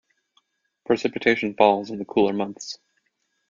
Precipitation 0.83 1.53
falls 1.53 1.91
in 1.91 1.99
the 1.99 2.05
cooler 2.05 2.33
months. 2.33 2.79